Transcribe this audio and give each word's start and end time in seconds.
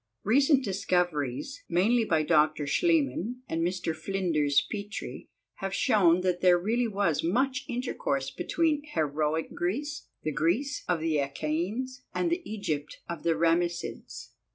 Recent 0.23 0.63
discoveries, 0.65 1.63
mainly 1.69 2.05
by 2.05 2.23
Dr. 2.23 2.65
Schliemann 2.65 3.43
and 3.47 3.61
Mr. 3.61 3.95
Flinders 3.95 4.59
Petrie, 4.71 5.29
have 5.57 5.75
shown 5.75 6.21
that 6.21 6.41
there 6.41 6.57
really 6.57 6.87
was 6.87 7.23
much 7.23 7.65
intercourse 7.67 8.31
between 8.31 8.81
Heroic 8.83 9.53
Greece, 9.53 10.07
the 10.23 10.31
Greece 10.31 10.83
of 10.87 11.01
the 11.01 11.19
Achaeans, 11.19 12.01
and 12.15 12.31
the 12.31 12.41
Egypt 12.51 12.97
of 13.07 13.21
the 13.21 13.35
Ramessids. 13.35 14.29